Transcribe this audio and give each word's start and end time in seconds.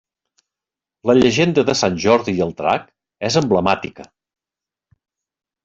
La 1.09 1.15
Llegenda 1.19 1.65
de 1.67 1.75
Sant 1.83 1.99
Jordi 2.07 2.35
i 2.39 2.43
el 2.47 2.55
Drac 2.63 2.89
és 3.31 3.39
emblemàtica. 3.45 4.09